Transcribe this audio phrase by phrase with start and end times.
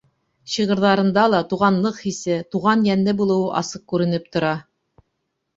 [0.53, 4.57] Шиғырҙарында ла туғанлыҡ хисе, туған йәнле булыуы асыҡ күренеп тора.